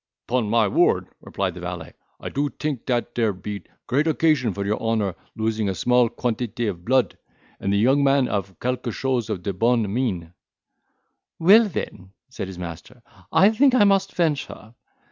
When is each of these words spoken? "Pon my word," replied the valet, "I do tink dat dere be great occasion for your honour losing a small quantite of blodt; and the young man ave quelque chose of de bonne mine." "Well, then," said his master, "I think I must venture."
"Pon 0.25 0.49
my 0.49 0.67
word," 0.67 1.09
replied 1.21 1.53
the 1.53 1.59
valet, 1.59 1.93
"I 2.19 2.29
do 2.29 2.49
tink 2.49 2.87
dat 2.87 3.13
dere 3.13 3.33
be 3.33 3.61
great 3.85 4.07
occasion 4.07 4.51
for 4.51 4.65
your 4.65 4.79
honour 4.81 5.13
losing 5.35 5.69
a 5.69 5.75
small 5.75 6.09
quantite 6.09 6.59
of 6.67 6.83
blodt; 6.83 7.13
and 7.59 7.71
the 7.71 7.77
young 7.77 8.03
man 8.03 8.27
ave 8.27 8.55
quelque 8.59 8.91
chose 8.91 9.29
of 9.29 9.43
de 9.43 9.53
bonne 9.53 9.93
mine." 9.93 10.33
"Well, 11.37 11.65
then," 11.69 12.13
said 12.29 12.47
his 12.47 12.57
master, 12.57 13.03
"I 13.31 13.51
think 13.51 13.75
I 13.75 13.83
must 13.83 14.15
venture." 14.15 14.73